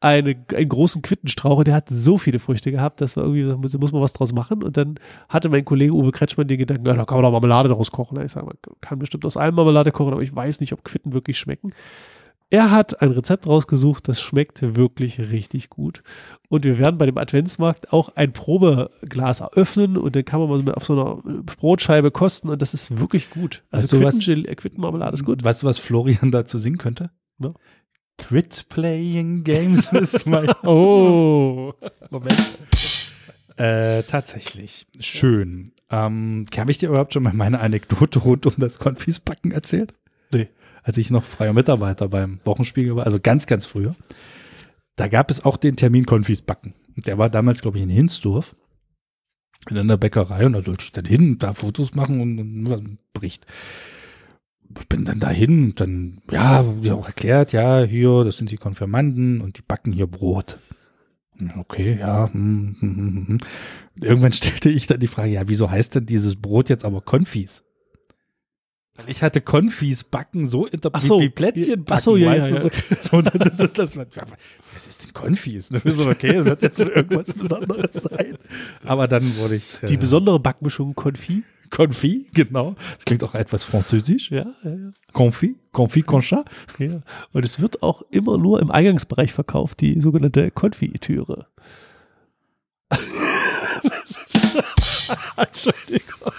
[0.00, 3.56] eine, einen großen Quittenstrauch und der hat so viele Früchte gehabt, dass wir irgendwie, da
[3.56, 4.62] muss, muss man was draus machen.
[4.62, 7.68] Und dann hatte mein Kollege Uwe Kretschmann den Gedanken, ja, da kann man doch Marmelade
[7.68, 8.20] daraus kochen.
[8.20, 11.12] Ich sage, man kann bestimmt aus allem Marmelade kochen, aber ich weiß nicht, ob Quitten
[11.12, 11.72] wirklich schmecken.
[12.50, 16.02] Er hat ein Rezept rausgesucht, das schmeckt wirklich richtig gut.
[16.48, 20.74] Und wir werden bei dem Adventsmarkt auch ein Probeglas eröffnen und dann kann man mal
[20.74, 23.64] auf so einer Brotscheibe kosten und das ist wirklich gut.
[23.70, 25.44] Weißt Also du, was- Quittengelee- Quittenmarmelade ist gut.
[25.44, 27.10] Weißt du, was Florian dazu singen könnte?
[27.36, 27.54] No.
[28.16, 31.74] Quit playing games with my Oh.
[32.10, 32.58] Moment.
[33.56, 34.86] Äh, tatsächlich.
[35.00, 35.72] Schön.
[35.90, 39.94] Ähm, Habe ich dir überhaupt schon mal meine Anekdote rund um das Konfisbacken erzählt?
[40.32, 40.48] Nee.
[40.88, 43.94] Als ich noch freier Mitarbeiter beim Wochenspiegel war, also ganz, ganz früher,
[44.96, 46.72] da gab es auch den Termin Konfisbacken.
[46.96, 48.56] Und der war damals, glaube ich, in Hinsdorf.
[49.68, 52.98] In einer Bäckerei und da sollte ich dann hin, da Fotos machen und, und einen
[53.12, 53.44] Bericht.
[54.88, 59.58] bin dann dahin, dann, ja, wie auch erklärt, ja, hier, das sind die Konfirmanden und
[59.58, 60.58] die backen hier Brot.
[61.58, 62.32] Okay, ja.
[62.32, 63.38] Hm, hm, hm, hm.
[64.00, 67.62] Irgendwann stellte ich dann die Frage, ja, wieso heißt denn dieses Brot jetzt aber Konfis?
[68.98, 72.50] Weil ich hatte Konfis backen so interpretiert so, wie Plätzchen backen, ach so, ja, weißt
[72.50, 75.70] ja, du, so, das, ist, das, was ist denn Konfis?
[75.70, 75.80] Ne?
[75.84, 78.36] So, okay, das wird jetzt irgendwas Besonderes sein.
[78.84, 79.78] Aber dann wurde ich.
[79.88, 81.44] Die besondere Backmischung Konfi.
[81.70, 82.74] Konfi, genau.
[82.96, 84.32] Das klingt auch etwas französisch.
[84.32, 84.90] Ja, ja, ja.
[85.12, 86.46] Konfi, Konfi Conchat.
[86.78, 87.00] ja.
[87.32, 91.46] Und es wird auch immer nur im Eingangsbereich verkauft, die sogenannte Konfitüre.
[95.36, 96.32] Entschuldigung.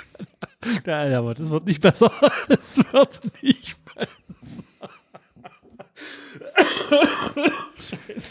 [0.86, 2.12] Ja, aber das wird nicht besser.
[2.50, 4.64] Es wird nicht besser.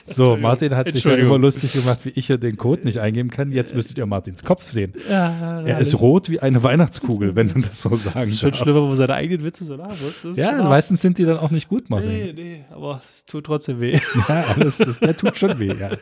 [0.05, 1.29] So, Martin hat sich ja Entschuldigung.
[1.37, 3.51] immer lustig gemacht, wie ich hier den Code nicht eingeben kann.
[3.53, 4.93] Jetzt müsstet ihr Martins Kopf sehen.
[5.09, 8.55] Ja, Er ist rot wie eine Weihnachtskugel, wenn du das so sagen Das ist schon
[8.55, 9.77] schlimmer, wenn man seine eigenen Witze so.
[9.77, 10.69] Das ist Ja, schon hart.
[10.69, 12.13] meistens sind die dann auch nicht gut, Martin.
[12.13, 13.99] Nee, nee, aber es tut trotzdem weh.
[14.29, 15.75] Ja, das, das, der tut schon weh.
[15.79, 15.91] Ja.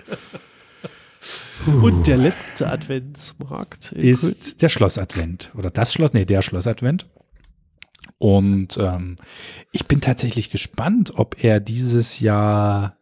[1.67, 4.03] Und der letzte Adventsmarkt Köln.
[4.03, 5.53] Ist der Schlossadvent.
[5.57, 7.07] Oder das Schloss, nee, der Schlossadvent.
[8.19, 9.17] Und ähm,
[9.73, 12.97] ich bin tatsächlich gespannt, ob er dieses Jahr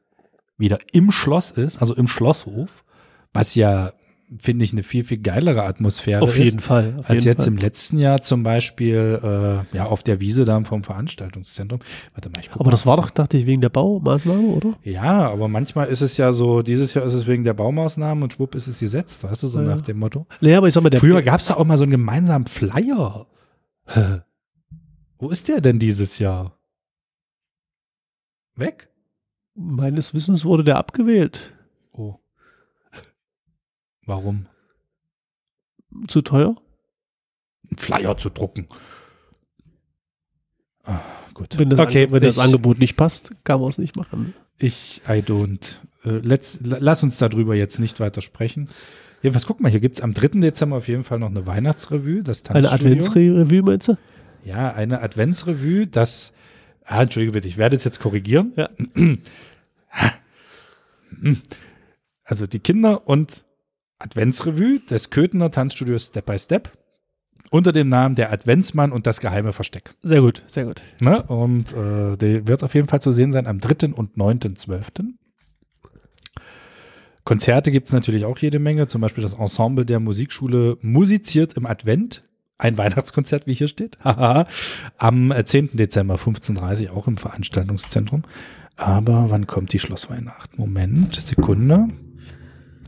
[0.56, 2.84] wieder im Schloss ist, also im Schlosshof,
[3.32, 3.92] was ja,
[4.38, 6.44] finde ich, eine viel, viel geilere Atmosphäre Auf ist.
[6.44, 6.94] jeden Fall.
[6.98, 7.48] Auf als jeden jetzt Fall.
[7.48, 11.80] im letzten Jahr zum Beispiel äh, ja auf der Wiese da vom Veranstaltungszentrum.
[12.14, 14.74] Warte mal, ich Aber das war doch, dachte ich, wegen der Baumaßnahme, oder?
[14.82, 18.32] Ja, aber manchmal ist es ja so, dieses Jahr ist es wegen der Baumaßnahmen und
[18.32, 19.74] schwupp ist es gesetzt, weißt du, so Ja, ja.
[19.76, 20.26] nach dem Motto.
[20.40, 22.46] Nee, aber ich sag mal, der Früher gab es da auch mal so einen gemeinsamen
[22.46, 23.26] Flyer.
[25.18, 26.58] Wo ist der denn dieses Jahr?
[28.56, 28.88] Weg?
[29.54, 31.53] meines Wissens wurde der abgewählt.
[34.06, 34.46] Warum?
[36.08, 36.56] Zu teuer?
[37.70, 38.68] Einen Flyer zu drucken.
[40.84, 41.00] Ah,
[41.32, 41.58] gut.
[41.58, 44.34] Wenn das, okay, Ange- wenn das ich- Angebot nicht passt, kann man es nicht machen.
[44.58, 45.76] Ich, I don't.
[46.04, 48.68] Äh, let's, la- lass uns darüber jetzt nicht weiter sprechen.
[49.22, 50.40] Jedenfalls, guck mal, hier gibt es am 3.
[50.40, 52.22] Dezember auf jeden Fall noch eine Weihnachtsrevue.
[52.22, 52.70] Das Eine.
[52.70, 53.96] Adventsrevue, meinst du?
[54.44, 56.34] Ja, eine Adventsrevue, das.
[56.84, 58.52] Ah, Entschuldige bitte, ich werde es jetzt korrigieren.
[58.56, 58.68] Ja.
[62.24, 63.43] Also die Kinder- und
[64.04, 66.70] Adventsrevue des Köthener Tanzstudios Step by Step
[67.50, 69.94] unter dem Namen Der Adventsmann und das geheime Versteck.
[70.02, 70.82] Sehr gut, sehr gut.
[71.00, 71.22] Ne?
[71.22, 73.94] Und äh, der wird auf jeden Fall zu sehen sein am 3.
[73.94, 75.12] und 9.12.
[77.24, 81.64] Konzerte gibt es natürlich auch jede Menge, zum Beispiel das Ensemble der Musikschule musiziert im
[81.64, 82.24] Advent.
[82.58, 83.98] Ein Weihnachtskonzert, wie hier steht.
[84.04, 84.46] Haha.
[84.98, 85.70] Am äh, 10.
[85.76, 88.24] Dezember 15.30 Uhr auch im Veranstaltungszentrum.
[88.76, 90.58] Aber wann kommt die Schlossweihnacht?
[90.58, 91.88] Moment, Sekunde.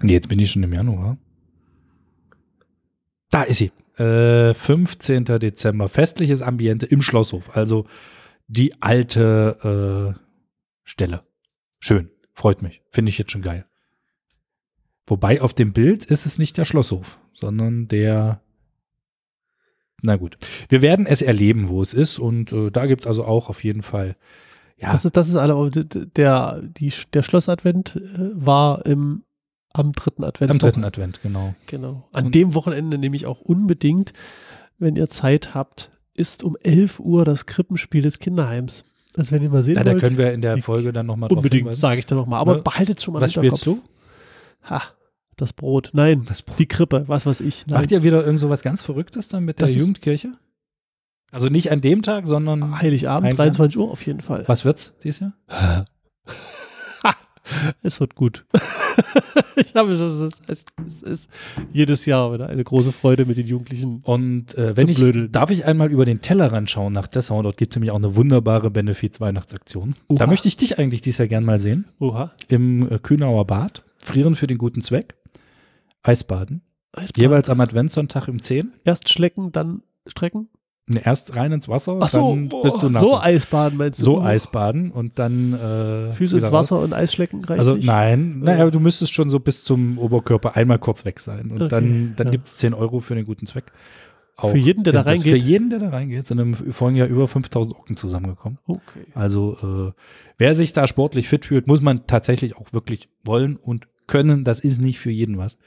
[0.02, 1.18] Nee, jetzt bin ich schon im Januar.
[3.30, 3.72] Da ist sie.
[4.02, 5.24] Äh, 15.
[5.24, 5.88] Dezember.
[5.88, 7.56] Festliches Ambiente im Schlosshof.
[7.56, 7.86] Also
[8.46, 10.20] die alte äh,
[10.84, 11.22] Stelle.
[11.78, 12.10] Schön.
[12.34, 12.82] Freut mich.
[12.90, 13.66] Finde ich jetzt schon geil.
[15.06, 18.42] Wobei auf dem Bild ist es nicht der Schlosshof, sondern der.
[20.02, 20.36] Na gut.
[20.68, 22.18] Wir werden es erleben, wo es ist.
[22.18, 24.16] Und äh, da gibt es also auch auf jeden Fall.
[24.76, 29.24] Ja, Das ist, das ist alle, der, die, der Schlossadvent äh, war im,
[29.78, 30.50] am dritten Advent.
[30.50, 31.54] am dritten Advent, genau.
[31.66, 32.08] Genau.
[32.12, 34.12] An Und- dem Wochenende nehme ich auch unbedingt,
[34.78, 38.84] wenn ihr Zeit habt, ist um 11 Uhr das Krippenspiel des Kinderheims.
[39.16, 41.30] Also wenn ihr mal sehen Ja, da wollt, können wir in der Folge dann nochmal
[41.32, 42.40] unbedingt, sage ich dann nochmal.
[42.40, 42.62] Aber Ne?
[42.62, 43.82] behaltet schon mal Was spielst du?
[44.68, 44.82] Ha,
[45.36, 45.90] das Brot.
[45.94, 46.58] Nein, Das Brot.
[46.58, 47.66] die Krippe, was weiß ich.
[47.66, 47.80] Nein.
[47.80, 50.32] Macht ihr wieder irgend so was ganz Verrücktes dann mit der Das ist- Jugendkirche?
[51.32, 54.44] Also nicht an dem Tag, sondern Heiligabend, Eigentlich- 23 Uhr auf jeden Fall.
[54.46, 55.32] was wird's dieses Jahr?
[57.82, 58.44] Es wird gut.
[59.56, 61.30] ich habe schon, es ist, es, ist
[61.72, 64.00] jedes Jahr wieder eine große Freude mit den Jugendlichen.
[64.02, 65.30] Und äh, wenn ich, Blödeln.
[65.32, 68.16] darf ich einmal über den Tellerrand schauen nach Dessau, dort gibt es nämlich auch eine
[68.16, 69.94] wunderbare Benefiz-Weihnachtsaktion.
[70.08, 71.86] Da möchte ich dich eigentlich dieses Jahr gern mal sehen.
[72.00, 72.32] Oha.
[72.48, 73.82] Im äh, Kühnauer Bad.
[74.02, 75.16] Frieren für den guten Zweck.
[76.02, 76.62] Eisbaden.
[76.92, 77.22] Eisbahn.
[77.22, 78.72] Jeweils am Adventssonntag im 10.
[78.84, 80.48] Erst schlecken, dann strecken.
[80.88, 83.02] Ne, Erst rein ins Wasser, Ach so, dann bist du nass.
[83.02, 84.04] so Eisbaden meinst du?
[84.04, 84.20] so.
[84.22, 87.86] Eisbaden und dann äh, Füße ins Wasser und Eisschlecken reicht Also nicht.
[87.86, 88.52] nein, Ja.
[88.52, 91.50] naja, du müsstest schon so bis zum Oberkörper einmal kurz weg sein.
[91.50, 92.30] Und Okay, dann, dann ja.
[92.30, 93.64] gibt es 10 Euro für den guten Zweck.
[94.36, 95.32] Auch Für jeden, der da reingeht?
[95.32, 98.58] Für jeden, der da reingeht, sind im vorigen Jahr über 5000 Ocken zusammengekommen.
[98.66, 99.06] Okay.
[99.14, 100.00] Also äh,
[100.38, 104.44] wer sich da sportlich fit fühlt, muss man tatsächlich auch wirklich wollen und können.
[104.44, 105.58] Das ist nicht für jeden was.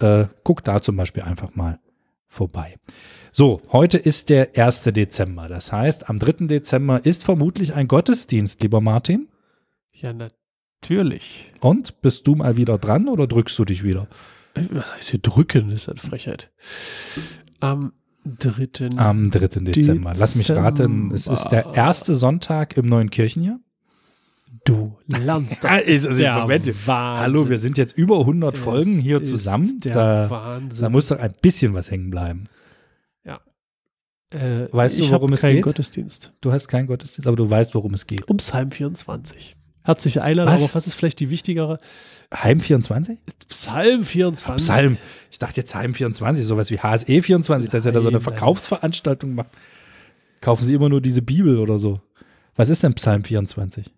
[0.00, 1.78] Äh, guck da zum Beispiel einfach mal
[2.32, 2.76] vorbei.
[3.30, 4.84] So, heute ist der 1.
[4.84, 5.48] Dezember.
[5.48, 6.46] Das heißt, am 3.
[6.46, 9.28] Dezember ist vermutlich ein Gottesdienst, lieber Martin.
[9.92, 11.52] Ja, natürlich.
[11.60, 14.08] Und bist du mal wieder dran oder drückst du dich wieder?
[14.54, 15.70] Was heißt hier drücken?
[15.70, 16.50] Das ist eine Frechheit.
[17.60, 17.92] Ähm,
[18.24, 18.98] Dritten.
[18.98, 19.48] Am 3.
[19.64, 20.14] Dezember.
[20.16, 21.76] Lass mich raten, es ist der Dezember.
[21.76, 23.58] erste Sonntag im neuen Kirchenjahr.
[24.64, 25.88] Du lernst Ah, das.
[25.88, 26.66] ist- also, der Moment.
[26.86, 27.20] Wahnsinn.
[27.22, 29.80] Hallo, wir sind jetzt über 100 Es Folgen hier zusammen.
[29.80, 30.82] Der Da, Wahnsinn.
[30.82, 32.44] da muss doch ein bisschen was hängen bleiben.
[34.34, 35.64] äh, Weißt du, ich worum es keinen geht?
[35.64, 36.32] Gottesdienst.
[36.40, 38.26] Du hast keinen Gottesdienst, aber du weißt, worum es geht.
[38.28, 39.56] Um Psalm 24.
[39.84, 40.64] Herzliche Einladung, Was?
[40.64, 41.80] aber was ist vielleicht die wichtigere?
[42.32, 43.18] Heim 24?
[43.48, 44.56] Psalm 24.
[44.64, 44.96] Psalm.
[45.30, 48.20] Ich dachte jetzt Heim 24, sowas wie HSE 24, dass er da so eine.
[48.20, 49.50] Verkaufsveranstaltung macht.
[50.40, 52.00] Kaufen Sie immer nur diese Bibel oder so.
[52.56, 53.92] Was ist denn Psalm 24?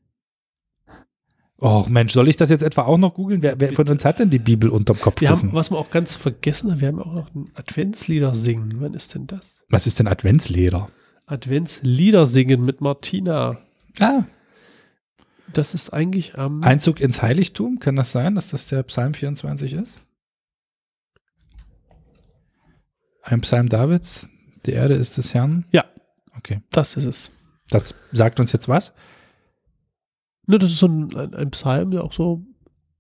[1.59, 3.43] Och Mensch, soll ich das jetzt etwa auch noch googeln?
[3.43, 5.21] Wer, wer von uns hat denn die Bibel unterm Kopf?
[5.21, 8.75] Wir haben, was wir auch ganz vergessen haben, wir haben auch noch ein Adventslieder singen.
[8.79, 9.65] Wann ist denn das?
[9.69, 10.91] Was ist denn Adventsleder?
[11.27, 13.59] Adventslieder singen mit Martina.
[14.01, 14.25] Ah,
[15.53, 16.63] Das ist eigentlich am.
[16.65, 20.01] Einzug ins Heiligtum, kann das sein, dass das der Psalm 24 ist?
[23.23, 24.29] Ein Psalm Davids,
[24.67, 25.65] die Erde ist des Herrn.
[25.71, 25.85] Ja.
[26.37, 26.61] Okay.
[26.71, 27.31] das ist es.
[27.71, 28.93] Das sagt uns jetzt was?
[30.47, 32.43] Ne, das ist so ein, ein, ein Psalm, der auch so.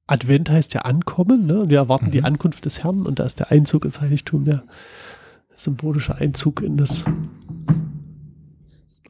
[0.06, 1.68] Advent heißt ja Ankommen, ne?
[1.70, 2.10] Wir erwarten Mhm.
[2.10, 4.64] die Ankunft des Herrn und da ist der Einzug ins Heiligtum, der
[5.54, 7.04] symbolische Einzug in das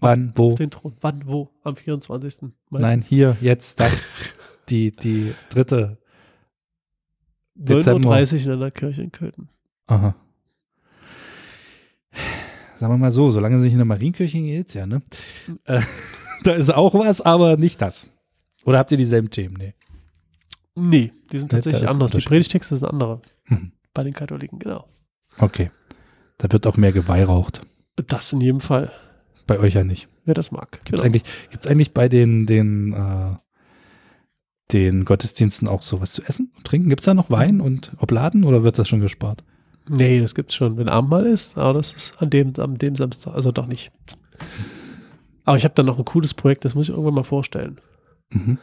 [0.00, 0.52] Wann, wo?
[0.52, 0.92] auf den Thron.
[1.00, 1.50] Wann, wo?
[1.64, 2.50] Am 24.
[2.70, 4.14] Nein, hier, jetzt, das.
[4.70, 5.98] Die, die dritte.
[7.54, 7.98] Dezember.
[8.00, 9.50] 39 in einer Kirche in Köthen.
[9.88, 10.14] Aha.
[12.78, 15.02] Sagen wir mal so, solange sie nicht in der Marienkirche geht, ja, ne?
[15.64, 15.82] Äh,
[16.44, 18.06] da ist auch was, aber nicht das.
[18.64, 19.56] Oder habt ihr dieselben Themen?
[19.58, 19.74] Nee.
[20.76, 22.12] Nee, die sind tatsächlich anders.
[22.12, 22.20] Die.
[22.20, 23.20] Predigtexte sind andere.
[23.46, 23.72] Mhm.
[23.92, 24.88] Bei den Katholiken, genau.
[25.38, 25.70] Okay.
[26.38, 27.60] Da wird auch mehr geweihraucht.
[27.94, 28.90] Das in jedem Fall.
[29.46, 30.08] Bei euch ja nicht.
[30.24, 30.72] Wer das mag.
[30.72, 31.02] Gibt es Genau.
[31.04, 33.36] eigentlich, gibt's eigentlich bei den, den, äh,
[34.72, 36.88] den Gottesdiensten auch sowas zu essen und trinken?
[36.88, 39.44] Gibt es da noch Wein und Obladen oder wird das schon gespart?
[39.88, 43.34] Nee, das gibt's schon, wenn Abendmahl ist, aber das ist an dem, an dem Samstag,
[43.34, 43.92] also doch nicht.
[45.44, 47.78] Aber ich habe da noch ein cooles Projekt, das muss ich irgendwann mal vorstellen.
[48.30, 48.58] Mhm.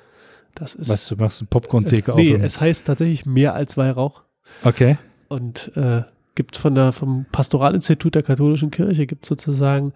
[0.56, 0.90] Das ist.
[0.90, 2.42] Was, du machst eine Popcorn-Theke nee, auf?
[2.42, 4.24] es heißt tatsächlich mehr als Weihrauch
[4.64, 4.98] Okay.
[5.30, 6.04] und äh,
[6.36, 9.94] gibt von der, vom Pastoralinstitut der katholischen Kirche gibt sozusagen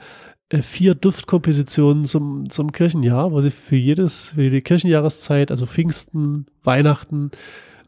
[0.49, 6.45] äh, vier Duftkompositionen zum, zum Kirchenjahr, wo sie für jedes, für die Kirchenjahreszeit, also Pfingsten,
[6.63, 7.31] Weihnachten,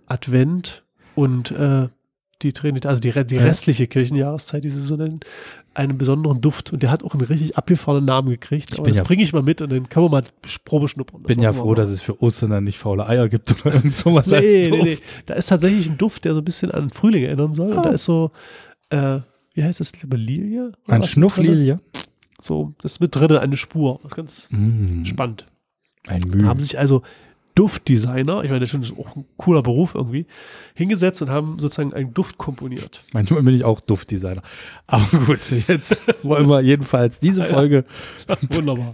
[0.07, 0.83] Advent
[1.15, 1.87] und äh,
[2.41, 3.43] die Trinität, also die, die Ja.
[3.43, 5.19] restliche Kirchenjahreszeit, die sie so nennen,
[5.77, 6.73] einen besonderen Duft.
[6.73, 8.73] Und der hat auch einen richtig abgefahrenen Namen gekriegt.
[8.73, 10.23] Ich Aber das ja- bringe ich mal mit und dann kann man mal
[10.65, 11.21] Probe schnuppern.
[11.23, 11.75] Das Bin ja froh, mal.
[11.75, 14.69] dass es für Ostern dann nicht faule Eier gibt oder irgend sowas als Nee, nee,
[14.69, 14.83] Duft.
[14.85, 14.97] nee.
[15.27, 17.71] Da ist tatsächlich ein Duft, der so ein bisschen an Frühling erinnern soll.
[17.71, 17.83] Und Ah.
[17.83, 18.31] da ist so,
[18.89, 19.19] äh,
[19.53, 20.71] wie heißt das, Lilie?
[20.87, 21.03] Ein?
[21.03, 21.79] Schnufflilie.
[22.41, 23.99] So, das ist mit drin, eine Spur.
[24.03, 25.45] Das ist ganz Mm, spannend.
[26.07, 26.45] ein Mühe.
[26.45, 27.01] Haben sich also
[27.57, 30.27] Duftdesigner, ich meine, das ist schon auch ein cooler Beruf irgendwie,
[30.75, 33.03] hingesetzt und haben sozusagen einen Duft komponiert.
[33.13, 34.43] Manchmal bin ich auch Duftdesigner.
[34.85, 37.47] Aber gut, jetzt wollen wir jedenfalls diese Ja.
[37.47, 37.85] Folge.
[38.49, 38.93] Wunderbar.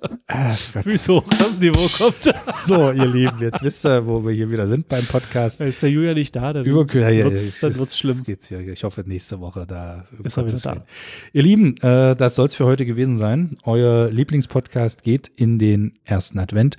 [0.00, 0.84] Gott.
[0.84, 1.24] Wieso?
[1.30, 2.34] Das Niveau kommt.
[2.52, 5.60] So, ihr Lieben, jetzt wisst ihr, wo wir hier wieder sind beim Podcast.
[5.60, 8.22] Ist der Julia nicht da, dann Überkühl, ja, ja, wird's, ja, dann wird's schlimm.
[8.22, 8.60] Geht's hier.
[8.60, 10.06] Ich hoffe, nächste Woche da.
[10.22, 10.84] Ist er wieder da.
[11.32, 13.56] Ihr Lieben, äh, das soll es für heute gewesen sein.
[13.64, 16.78] Euer Lieblingspodcast geht in den ersten Advent.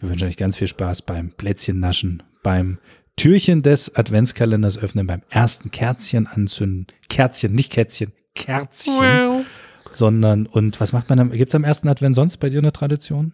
[0.00, 2.78] Wir wünschen euch ganz viel Spaß beim Plätzchen naschen, beim
[3.16, 6.86] Türchen des Adventskalenders öffnen, beim ersten Kerzchen anzünden.
[7.08, 9.44] Kerzchen, nicht Kätzchen, Kerzchen.
[9.90, 13.32] Sondern, und was macht man am, gibt's am ersten Advent sonst bei dir eine Tradition?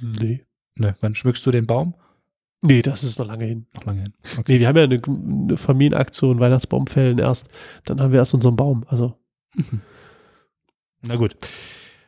[0.00, 0.44] Nee.
[0.74, 1.94] Ne, wann schmückst du den Baum?
[2.60, 3.66] Nee, das ist noch lange hin.
[3.76, 4.14] Noch lange hin.
[4.48, 7.48] Nee, wir haben ja eine, eine Familienaktion, Weihnachtsbaumfällen erst.
[7.84, 8.84] Dann haben wir erst unseren Baum.
[8.88, 9.16] Also,
[11.02, 11.36] Na gut.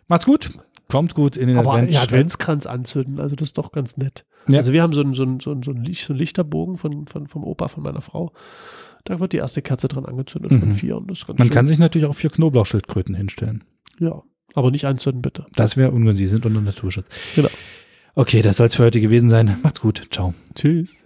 [0.09, 0.51] Macht's gut.
[0.89, 1.95] Kommt gut in den aber Advent.
[1.95, 4.27] ja, Adventskranz anzünden, also das ist doch ganz nett.
[4.49, 4.59] Ja.
[4.59, 7.45] Also wir haben so einen, so einen, so einen, so einen Lichterbogen von, von, vom
[7.45, 8.33] Opa von meiner Frau.
[9.05, 10.75] Da wird die erste Kerze dran angezündet von Mhm.
[10.75, 10.97] vier.
[10.97, 11.55] Und das ist ganz Man schön.
[11.55, 13.65] kann sich natürlich auch vier Knoblauchschildkröten hinstellen.
[13.99, 14.23] Ja,
[14.55, 15.47] aber nicht anzünden, bitte.
[15.57, 16.27] Das wäre ungünstig.
[16.27, 17.07] Sie sind unter Naturschutz.
[17.35, 17.49] Genau.
[18.15, 19.57] Okay, das soll es für heute gewesen sein.
[19.63, 20.07] Macht's gut.
[20.11, 20.35] Ciao.
[20.55, 21.03] Tschüss.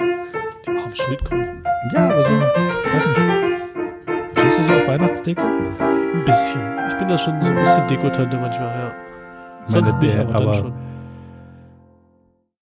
[0.00, 1.62] Die armen Schildkröten.
[1.94, 4.38] Ja, aber so, weiß nicht.
[4.38, 5.42] Stehst du so auf Weihnachtsdeko?
[5.42, 6.60] Ein bisschen.
[6.88, 8.94] Ich bin da schon so ein bisschen Dekotante manchmal, ja.
[9.60, 10.72] Meine Sonst nicht, Bär, aber, dann aber schon.